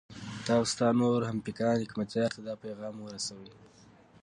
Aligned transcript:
ته 0.43 0.51
او 0.57 0.63
ستا 0.71 0.87
نور 1.01 1.19
همفکران 1.29 1.77
حکمتیار 1.83 2.29
ته 2.35 2.41
دا 2.47 2.53
پیغام 2.63 2.95
ورسوئ. 2.99 3.49